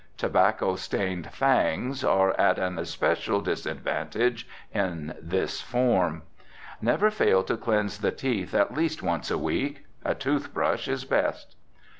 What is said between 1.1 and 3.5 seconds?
fangs are at an especial